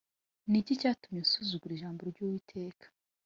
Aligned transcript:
Ni 0.49 0.57
iki 0.61 0.73
cyatumye 0.81 1.19
usuzugura 1.21 1.73
ijambo 1.75 1.99
ry’Uwiteka 2.09 2.85